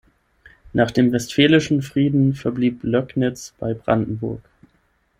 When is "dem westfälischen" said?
0.89-1.83